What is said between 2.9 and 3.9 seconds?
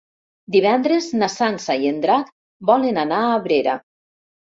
anar a Abrera.